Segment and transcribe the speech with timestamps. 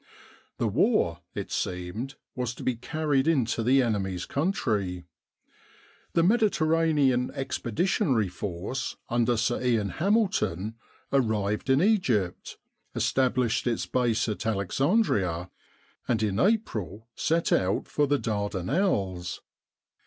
[0.57, 5.03] The war, it seemed, was to be carried into the enemy's country.
[6.13, 10.73] The Mediterranean Ex peditionary Force under Sir Ian Hamilton
[11.13, 12.57] arrived in Egypt,
[12.95, 15.51] established its base at Alexandria,
[16.07, 19.41] and in April set out for the Dardanelles.